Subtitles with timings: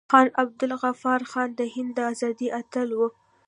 [0.11, 3.01] خان عبدالغفار خان د هند د ازادۍ اتل و.